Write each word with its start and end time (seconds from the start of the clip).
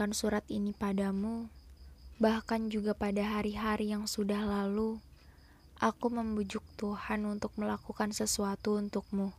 menuliskan 0.00 0.16
surat 0.16 0.48
ini 0.48 0.72
padamu, 0.72 1.52
bahkan 2.16 2.72
juga 2.72 2.96
pada 2.96 3.20
hari-hari 3.20 3.92
yang 3.92 4.08
sudah 4.08 4.48
lalu, 4.48 4.96
aku 5.76 6.08
membujuk 6.08 6.64
Tuhan 6.80 7.28
untuk 7.28 7.52
melakukan 7.60 8.08
sesuatu 8.08 8.80
untukmu. 8.80 9.36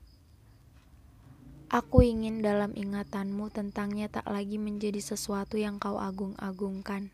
Aku 1.65 2.05
ingin 2.05 2.45
dalam 2.45 2.77
ingatanmu 2.77 3.49
tentangnya 3.49 4.05
tak 4.05 4.29
lagi 4.29 4.61
menjadi 4.61 5.01
sesuatu 5.01 5.57
yang 5.57 5.81
kau 5.81 5.97
agung-agungkan. 5.97 7.09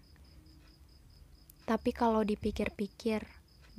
Tapi 1.64 1.95
kalau 1.95 2.27
dipikir-pikir, 2.27 3.23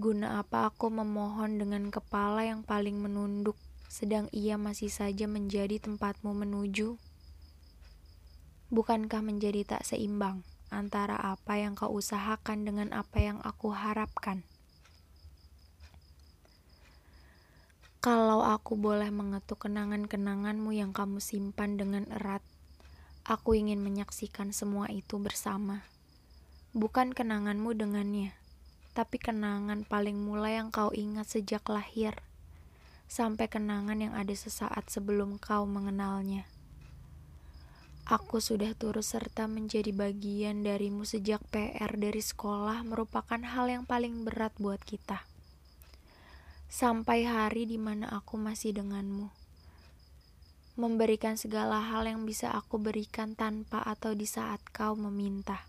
guna 0.01 0.41
apa 0.41 0.73
aku 0.73 0.89
memohon 0.89 1.61
dengan 1.61 1.93
kepala 1.93 2.41
yang 2.49 2.65
paling 2.65 2.97
menunduk, 3.05 3.61
sedang 3.93 4.33
ia 4.33 4.57
masih 4.57 4.89
saja 4.89 5.29
menjadi 5.29 5.77
tempatmu 5.77 6.33
menuju? 6.33 6.97
Bukankah 8.69 9.25
menjadi 9.25 9.65
tak 9.65 9.89
seimbang 9.89 10.45
antara 10.69 11.17
apa 11.17 11.57
yang 11.57 11.73
kau 11.73 11.89
usahakan 11.89 12.69
dengan 12.69 12.93
apa 12.93 13.17
yang 13.17 13.41
aku 13.41 13.73
harapkan? 13.73 14.45
Kalau 18.05 18.45
aku 18.45 18.77
boleh 18.77 19.09
mengetuk 19.09 19.65
kenangan-kenanganmu 19.65 20.77
yang 20.77 20.93
kamu 20.93 21.17
simpan 21.17 21.81
dengan 21.81 22.05
erat, 22.13 22.45
aku 23.25 23.57
ingin 23.57 23.81
menyaksikan 23.81 24.53
semua 24.53 24.93
itu 24.93 25.17
bersama. 25.17 25.89
Bukan 26.77 27.17
kenanganmu 27.17 27.73
dengannya, 27.73 28.37
tapi 28.93 29.17
kenangan 29.17 29.89
paling 29.89 30.21
mulai 30.21 30.61
yang 30.61 30.69
kau 30.69 30.93
ingat 30.93 31.25
sejak 31.25 31.65
lahir, 31.73 32.21
sampai 33.09 33.49
kenangan 33.49 33.97
yang 33.97 34.13
ada 34.13 34.37
sesaat 34.37 34.93
sebelum 34.93 35.41
kau 35.41 35.65
mengenalnya. 35.65 36.45
Aku 38.09 38.41
sudah 38.41 38.73
turut 38.73 39.05
serta 39.05 39.45
menjadi 39.45 39.93
bagian 39.93 40.65
darimu 40.65 41.05
sejak 41.05 41.45
PR 41.53 41.93
dari 41.93 42.25
sekolah 42.25 42.81
merupakan 42.81 43.37
hal 43.37 43.69
yang 43.69 43.85
paling 43.85 44.25
berat 44.25 44.57
buat 44.57 44.81
kita. 44.81 45.29
Sampai 46.73 47.29
hari 47.29 47.69
di 47.69 47.77
mana 47.77 48.09
aku 48.09 48.41
masih 48.41 48.73
denganmu. 48.73 49.29
Memberikan 50.81 51.37
segala 51.37 51.85
hal 51.85 52.09
yang 52.09 52.25
bisa 52.25 52.49
aku 52.49 52.81
berikan 52.81 53.37
tanpa 53.37 53.85
atau 53.85 54.17
di 54.17 54.25
saat 54.25 54.65
kau 54.73 54.97
meminta. 54.97 55.69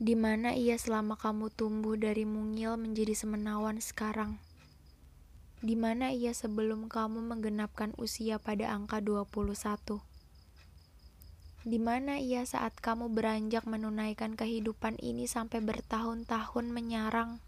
Di 0.00 0.16
mana 0.16 0.56
ia 0.56 0.80
selama 0.80 1.20
kamu 1.20 1.52
tumbuh 1.52 2.00
dari 2.00 2.24
mungil 2.24 2.80
menjadi 2.80 3.12
semenawan 3.12 3.84
sekarang 3.84 4.40
di 5.64 5.80
mana 5.80 6.12
ia 6.12 6.36
sebelum 6.36 6.92
kamu 6.92 7.24
menggenapkan 7.24 7.96
usia 7.96 8.36
pada 8.36 8.68
angka 8.68 9.00
21. 9.00 10.04
Di 11.64 11.80
mana 11.80 12.20
ia 12.20 12.44
saat 12.44 12.76
kamu 12.76 13.08
beranjak 13.08 13.64
menunaikan 13.64 14.36
kehidupan 14.36 15.00
ini 15.00 15.24
sampai 15.24 15.64
bertahun-tahun 15.64 16.68
menyarang. 16.68 17.40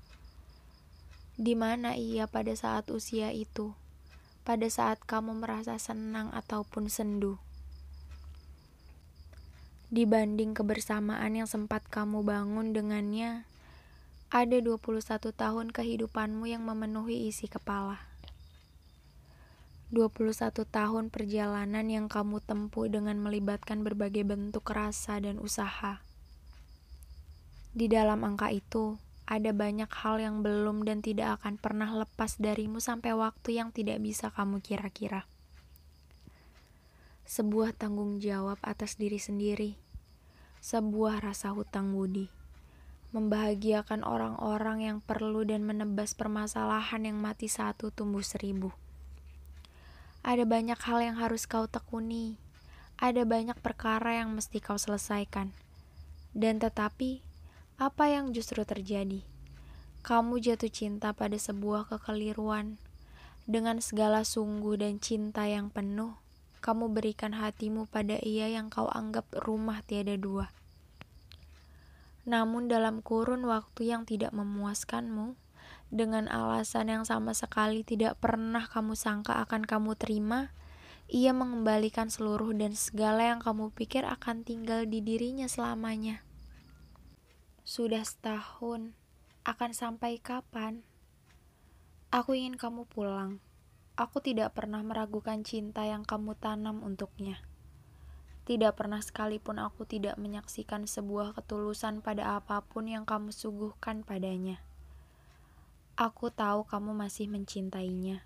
Di 1.37 1.53
mana 1.53 1.93
ia 1.93 2.25
pada 2.25 2.57
saat 2.57 2.89
usia 2.89 3.37
itu, 3.37 3.77
pada 4.49 4.65
saat 4.73 4.97
kamu 5.05 5.37
merasa 5.45 5.77
senang 5.77 6.33
ataupun 6.33 6.89
sendu. 6.89 7.37
Dibanding 9.93 10.57
kebersamaan 10.57 11.37
yang 11.37 11.45
sempat 11.45 11.85
kamu 11.93 12.25
bangun 12.25 12.73
dengannya, 12.73 13.45
ada 14.27 14.59
21 14.59 15.07
tahun 15.31 15.71
kehidupanmu 15.71 16.51
yang 16.51 16.67
memenuhi 16.67 17.31
isi 17.31 17.47
kepala. 17.47 18.03
21 19.95 20.67
tahun 20.67 21.15
perjalanan 21.15 21.87
yang 21.87 22.11
kamu 22.11 22.43
tempuh 22.43 22.91
dengan 22.91 23.23
melibatkan 23.23 23.87
berbagai 23.87 24.27
bentuk 24.27 24.67
rasa 24.67 25.23
dan 25.23 25.39
usaha. 25.39 26.03
Di 27.71 27.87
dalam 27.87 28.27
angka 28.27 28.51
itu, 28.51 28.99
ada 29.31 29.55
banyak 29.55 29.95
hal 29.95 30.19
yang 30.19 30.43
belum 30.43 30.83
dan 30.83 31.07
tidak 31.07 31.39
akan 31.39 31.55
pernah 31.63 31.95
lepas 31.95 32.35
darimu 32.43 32.83
sampai 32.83 33.15
waktu 33.15 33.63
yang 33.63 33.71
tidak 33.71 34.03
bisa 34.03 34.35
kamu 34.35 34.59
kira-kira. 34.59 35.31
Sebuah 37.31 37.79
tanggung 37.79 38.19
jawab 38.19 38.59
atas 38.67 38.99
diri 38.99 39.23
sendiri, 39.23 39.79
sebuah 40.59 41.23
rasa 41.23 41.55
hutang 41.55 41.95
budi 41.95 42.36
membahagiakan 43.15 44.03
orang-orang 44.03 44.83
yang 44.83 44.99
perlu 45.03 45.47
dan 45.47 45.63
menebas 45.63 46.15
permasalahan 46.15 47.07
yang 47.07 47.19
mati 47.21 47.47
satu 47.47 47.95
tumbuh 47.95 48.25
seribu. 48.25 48.75
Ada 50.27 50.43
banyak 50.43 50.81
hal 50.83 50.99
yang 51.05 51.17
harus 51.23 51.47
kau 51.47 51.71
tekuni, 51.71 52.35
ada 52.99 53.23
banyak 53.23 53.55
perkara 53.63 54.19
yang 54.19 54.35
mesti 54.35 54.59
kau 54.59 54.81
selesaikan. 54.81 55.55
Dan 56.35 56.59
tetapi, 56.59 57.23
apa 57.77 58.09
yang 58.09 58.33
justru 58.33 58.65
terjadi? 58.65 59.21
Kamu 60.01 60.41
jatuh 60.41 60.73
cinta 60.73 61.13
pada 61.13 61.37
sebuah 61.37 61.93
kekeliruan. 61.93 62.81
Dengan 63.47 63.79
segala 63.79 64.27
sungguh 64.27 64.81
dan 64.81 64.99
cinta 64.99 65.47
yang 65.47 65.71
penuh, 65.71 66.19
kamu 66.65 66.91
berikan 66.91 67.31
hatimu 67.31 67.87
pada 67.87 68.19
ia 68.19 68.51
yang 68.51 68.67
kau 68.67 68.91
anggap 68.91 69.31
rumah 69.47 69.87
tiada 69.87 70.19
dua. 70.19 70.51
Namun 72.27 72.67
dalam 72.67 73.07
kurun 73.07 73.47
waktu 73.47 73.95
yang 73.95 74.03
tidak 74.03 74.35
memuaskanmu, 74.35 75.39
dengan 75.87 76.27
alasan 76.27 76.91
yang 76.91 77.07
sama 77.07 77.31
sekali 77.31 77.87
tidak 77.87 78.19
pernah 78.19 78.67
kamu 78.67 78.99
sangka 78.99 79.39
akan 79.47 79.63
kamu 79.63 79.95
terima, 79.95 80.51
ia 81.07 81.31
mengembalikan 81.31 82.11
seluruh 82.11 82.51
dan 82.51 82.75
segala 82.75 83.31
yang 83.31 83.39
kamu 83.39 83.71
pikir 83.71 84.03
akan 84.03 84.43
tinggal 84.43 84.83
di 84.91 84.99
dirinya 84.99 85.47
selamanya. 85.47 86.27
Sudah 87.63 88.03
setahun, 88.03 88.99
akan 89.47 89.71
sampai 89.71 90.19
kapan? 90.19 90.83
Aku 92.11 92.35
ingin 92.35 92.59
kamu 92.59 92.91
pulang. 92.91 93.39
Aku 93.95 94.19
tidak 94.19 94.59
pernah 94.59 94.83
meragukan 94.83 95.47
cinta 95.47 95.87
yang 95.87 96.03
kamu 96.03 96.35
tanam 96.35 96.83
untuknya. 96.83 97.39
Tidak 98.47 98.79
pernah 98.79 99.03
sekalipun 99.03 99.59
aku 99.59 99.91
tidak 99.91 100.15
menyaksikan 100.23 100.87
sebuah 100.87 101.35
ketulusan 101.35 101.99
pada 101.99 102.39
apa 102.39 102.63
pun 102.63 102.87
yang 102.87 103.03
kamu 103.03 103.35
suguhkan 103.35 104.07
padanya. 104.07 104.63
Aku 105.99 106.31
tahu 106.31 106.63
kamu 106.63 106.95
masih 106.95 107.27
mencintainya. 107.27 108.23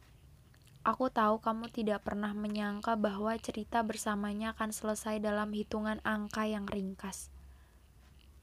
Aku 0.84 1.08
tahu 1.08 1.40
kamu 1.40 1.72
tidak 1.72 2.04
pernah 2.04 2.36
menyangka 2.36 3.00
bahwa 3.00 3.32
cerita 3.40 3.80
bersamanya 3.80 4.52
akan 4.52 4.76
selesai 4.76 5.24
dalam 5.24 5.56
hitungan 5.56 6.04
angka 6.04 6.44
yang 6.44 6.68
ringkas. 6.68 7.32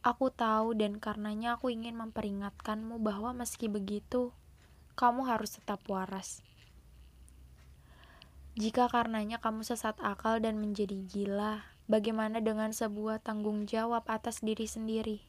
Aku 0.02 0.34
tahu 0.34 0.74
dan 0.74 0.98
karenanya 0.98 1.62
aku 1.62 1.70
ingin 1.70 1.94
memperingatkanmu 1.94 2.98
bahwa 3.06 3.38
meski 3.38 3.70
begitu, 3.70 4.34
kamu 4.98 5.30
harus 5.30 5.62
tetap 5.62 5.86
waras. 5.86 6.42
Jika 8.58 8.90
karenanya 8.90 9.38
kamu 9.38 9.62
sesat 9.62 10.02
akal 10.02 10.42
dan 10.42 10.58
menjadi 10.58 10.98
gila, 11.06 11.62
bagaimana 11.86 12.42
dengan 12.42 12.74
sebuah 12.74 13.22
tanggung 13.22 13.70
jawab 13.70 14.10
atas 14.10 14.42
diri 14.42 14.66
sendiri? 14.66 15.22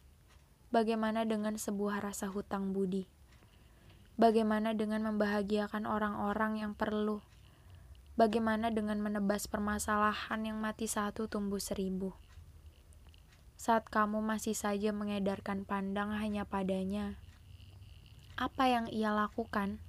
Bagaimana 0.73 1.29
dengan 1.29 1.61
sebuah 1.61 2.01
rasa 2.01 2.33
hutang 2.33 2.73
budi? 2.73 3.05
Bagaimana 4.17 4.73
dengan 4.73 5.13
membahagiakan 5.13 5.85
orang-orang 5.85 6.65
yang 6.65 6.73
perlu? 6.73 7.21
Bagaimana 8.17 8.73
dengan 8.73 8.97
menebas 8.97 9.45
permasalahan 9.45 10.49
yang 10.49 10.57
mati 10.57 10.89
satu 10.89 11.29
tumbuh 11.29 11.61
seribu? 11.61 12.17
Saat 13.61 13.93
kamu 13.93 14.25
masih 14.25 14.57
saja 14.57 14.89
mengedarkan 14.97 15.69
pandang 15.69 16.17
hanya 16.17 16.49
padanya, 16.49 17.21
apa 18.41 18.73
yang 18.73 18.89
ia 18.89 19.13
lakukan? 19.13 19.85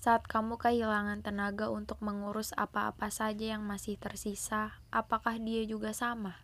Saat 0.00 0.24
kamu 0.24 0.56
kehilangan 0.56 1.20
tenaga 1.20 1.68
untuk 1.68 2.00
mengurus 2.00 2.56
apa-apa 2.56 3.12
saja 3.12 3.52
yang 3.52 3.68
masih 3.68 4.00
tersisa, 4.00 4.80
apakah 4.88 5.36
dia 5.36 5.60
juga 5.68 5.92
sama? 5.92 6.40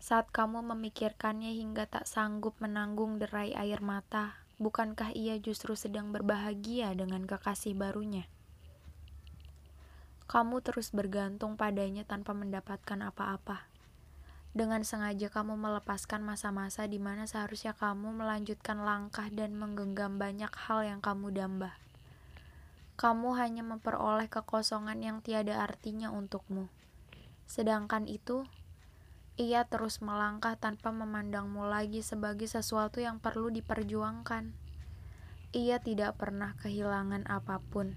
Saat 0.00 0.32
kamu 0.32 0.64
memikirkannya 0.64 1.52
hingga 1.52 1.84
tak 1.84 2.08
sanggup 2.08 2.56
menanggung 2.56 3.20
derai 3.20 3.52
air 3.52 3.84
mata, 3.84 4.40
bukankah 4.56 5.12
ia 5.12 5.36
justru 5.36 5.76
sedang 5.76 6.08
berbahagia 6.08 6.96
dengan 6.96 7.28
kekasih 7.28 7.76
barunya? 7.76 8.24
Kamu 10.24 10.64
terus 10.64 10.96
bergantung 10.96 11.60
padanya 11.60 12.08
tanpa 12.08 12.32
mendapatkan 12.32 13.12
apa-apa. 13.12 13.68
Dengan 14.56 14.88
sengaja 14.88 15.28
kamu 15.28 15.52
melepaskan 15.52 16.24
masa-masa 16.24 16.88
di 16.88 16.96
mana 16.96 17.28
seharusnya 17.28 17.76
kamu 17.76 18.24
melanjutkan 18.24 18.80
langkah 18.80 19.28
dan 19.28 19.52
menggenggam 19.52 20.16
banyak 20.16 20.48
hal 20.64 20.80
yang 20.80 21.04
kamu 21.04 21.28
damba 21.36 21.76
kamu 22.98 23.38
hanya 23.38 23.62
memperoleh 23.62 24.26
kekosongan 24.26 24.98
yang 24.98 25.22
tiada 25.22 25.62
artinya 25.62 26.10
untukmu. 26.10 26.66
Sedangkan 27.46 28.10
itu, 28.10 28.42
ia 29.38 29.62
terus 29.70 30.02
melangkah 30.02 30.58
tanpa 30.58 30.90
memandangmu 30.90 31.62
lagi 31.70 32.02
sebagai 32.02 32.50
sesuatu 32.50 32.98
yang 32.98 33.22
perlu 33.22 33.54
diperjuangkan. 33.54 34.50
Ia 35.54 35.78
tidak 35.78 36.18
pernah 36.18 36.58
kehilangan 36.58 37.30
apa 37.30 37.62
pun, 37.70 37.94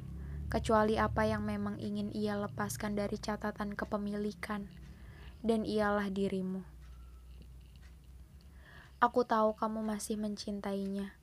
kecuali 0.53 1.01
apa 1.01 1.25
yang 1.25 1.50
memang 1.50 1.81
ingin 1.81 2.13
ia 2.13 2.38
lepaskan 2.38 2.94
dari 2.94 3.18
catatan 3.18 3.74
kepemilikan, 3.74 4.69
dan 5.42 5.65
ialah 5.65 6.13
dirimu. 6.13 6.62
Aku 9.01 9.25
tahu 9.25 9.57
kamu 9.57 9.81
masih 9.81 10.21
mencintainya, 10.21 11.18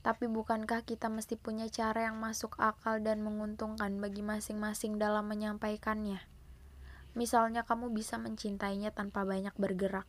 tapi 0.00 0.24
bukankah 0.24 0.80
kita 0.88 1.12
mesti 1.12 1.36
punya 1.36 1.68
cara 1.68 2.08
yang 2.08 2.16
masuk 2.16 2.56
akal 2.56 3.04
dan 3.04 3.20
menguntungkan 3.20 4.00
bagi 4.00 4.24
masing-masing 4.24 4.96
dalam 4.96 5.28
menyampaikannya? 5.28 6.24
Misalnya, 7.12 7.68
kamu 7.68 7.92
bisa 7.92 8.16
mencintainya 8.16 8.94
tanpa 8.94 9.28
banyak 9.28 9.52
bergerak. 9.60 10.06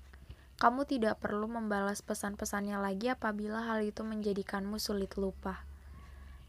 Kamu 0.62 0.86
tidak 0.86 1.18
perlu 1.18 1.50
membalas 1.50 2.06
pesan-pesannya 2.06 2.78
lagi 2.78 3.10
apabila 3.10 3.66
hal 3.66 3.82
itu 3.82 4.06
menjadikanmu 4.06 4.78
sulit 4.78 5.18
lupa. 5.18 5.66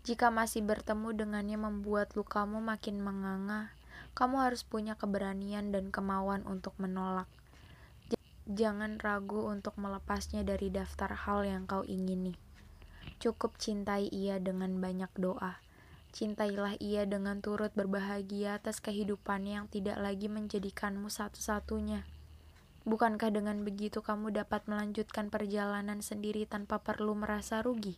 Jika 0.05 0.29
masih 0.29 0.61
bertemu 0.61 1.15
dengannya 1.17 1.56
membuat 1.56 2.12
lukamu 2.19 2.61
makin 2.61 3.00
menganga, 3.00 3.73
kamu 4.12 4.45
harus 4.45 4.62
punya 4.62 4.95
keberanian 4.95 5.73
dan 5.73 5.88
kemauan 5.88 6.45
untuk 6.45 6.77
menolak. 6.77 7.31
Jangan 8.45 8.99
ragu 9.00 9.49
untuk 9.49 9.79
melepasnya 9.79 10.45
dari 10.45 10.69
daftar 10.69 11.15
hal 11.15 11.47
yang 11.49 11.65
kau 11.65 11.87
ingini. 11.87 12.35
Cukup 13.23 13.55
cintai 13.55 14.11
ia 14.11 14.43
dengan 14.43 14.83
banyak 14.83 15.15
doa. 15.15 15.63
Cintailah 16.11 16.75
ia 16.83 17.07
dengan 17.07 17.39
turut 17.39 17.71
berbahagia 17.71 18.59
atas 18.59 18.83
kehidupannya 18.83 19.63
yang 19.63 19.71
tidak 19.71 20.03
lagi 20.03 20.27
menjadikanmu 20.27 21.07
satu-satunya. 21.07 22.03
Bukankah 22.83 23.31
dengan 23.31 23.63
begitu 23.63 24.03
kamu 24.03 24.35
dapat 24.35 24.67
melanjutkan 24.67 25.31
perjalanan 25.31 26.03
sendiri 26.03 26.51
tanpa 26.51 26.83
perlu 26.83 27.15
merasa 27.15 27.63
rugi? 27.63 27.95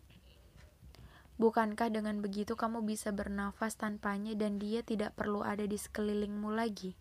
Bukankah 1.40 1.88
dengan 1.88 2.20
begitu 2.20 2.52
kamu 2.52 2.84
bisa 2.84 3.08
bernafas 3.08 3.80
tanpanya 3.80 4.36
dan 4.36 4.60
dia 4.60 4.84
tidak 4.84 5.16
perlu 5.16 5.40
ada 5.40 5.64
di 5.64 5.80
sekelilingmu 5.80 6.52
lagi? 6.52 6.92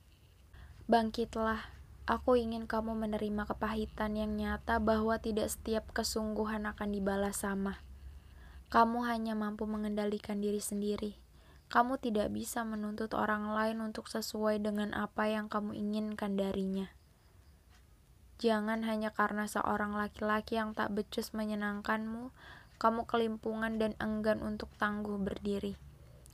Bangkitlah, 0.87 1.83
Aku 2.03 2.35
ingin 2.35 2.67
kamu 2.67 2.99
menerima 2.99 3.47
kepahitan 3.47 4.19
yang 4.19 4.35
nyata 4.35 4.79
bahwa 4.83 5.15
tidak 5.23 5.47
setiap 5.47 5.87
kesungguhan 5.95 6.67
akan 6.67 6.91
dibalas 6.91 7.47
sama. 7.47 7.79
Kamu 8.73 9.05
hanya 9.05 9.37
mampu 9.37 9.69
mengendalikan 9.69 10.41
diri 10.41 10.57
sendiri. 10.57 11.13
Kamu 11.69 12.01
tidak 12.01 12.33
bisa 12.33 12.65
menuntut 12.65 13.13
orang 13.13 13.53
lain 13.53 13.85
untuk 13.85 14.09
sesuai 14.09 14.65
dengan 14.65 14.97
apa 14.97 15.29
yang 15.29 15.45
kamu 15.45 15.77
inginkan 15.77 16.33
darinya. 16.33 16.89
Jangan 18.41 18.81
hanya 18.81 19.13
karena 19.13 19.45
seorang 19.45 19.93
laki-laki 19.93 20.57
yang 20.57 20.73
tak 20.73 20.89
becus 20.89 21.37
menyenangkanmu, 21.37 22.33
kamu 22.81 23.05
kelimpungan 23.05 23.77
dan 23.77 23.93
enggan 24.01 24.41
untuk 24.41 24.73
tangguh 24.81 25.21
berdiri. 25.21 25.77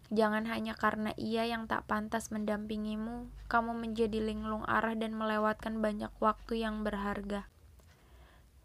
Jangan 0.08 0.48
hanya 0.48 0.80
karena 0.80 1.12
ia 1.20 1.44
yang 1.44 1.68
tak 1.68 1.92
pantas 1.92 2.32
mendampingimu, 2.32 3.28
kamu 3.52 3.76
menjadi 3.76 4.24
linglung 4.24 4.64
arah 4.64 4.96
dan 4.96 5.12
melewatkan 5.12 5.84
banyak 5.84 6.16
waktu 6.24 6.64
yang 6.64 6.88
berharga. 6.88 7.52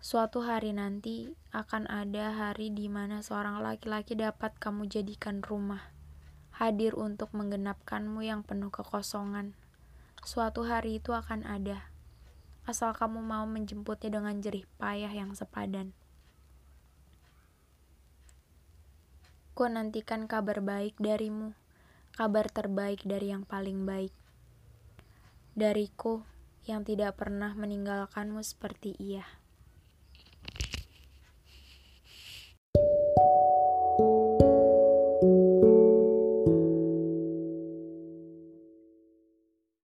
Suatu 0.05 0.45
hari 0.45 0.77
nanti 0.77 1.33
akan 1.57 1.89
ada 1.89 2.29
hari 2.37 2.69
di 2.69 2.93
mana 2.93 3.25
seorang 3.25 3.65
laki-laki 3.65 4.13
dapat 4.13 4.53
kamu 4.61 4.85
jadikan 4.85 5.41
rumah, 5.41 5.81
hadir 6.61 6.93
untuk 6.93 7.33
menggenapkanmu 7.33 8.21
yang 8.21 8.45
penuh 8.45 8.69
kekosongan. 8.69 9.57
Suatu 10.21 10.69
hari 10.69 11.01
itu 11.01 11.17
akan 11.17 11.49
ada, 11.49 11.89
asal 12.69 12.93
kamu 12.93 13.25
mau 13.25 13.49
menjemputnya 13.49 14.21
dengan 14.21 14.45
jerih 14.45 14.69
payah 14.77 15.09
yang 15.09 15.33
sepadan. 15.33 15.97
Ku 19.57 19.65
nantikan 19.65 20.29
kabar 20.29 20.61
baik 20.61 21.01
darimu, 21.01 21.57
kabar 22.13 22.53
terbaik 22.53 23.01
dari 23.09 23.33
yang 23.33 23.49
paling 23.49 23.89
baik. 23.89 24.13
Dariku 25.57 26.21
yang 26.69 26.85
tidak 26.85 27.17
pernah 27.17 27.57
meninggalkanmu 27.57 28.45
seperti 28.45 29.01
ia. 29.01 29.25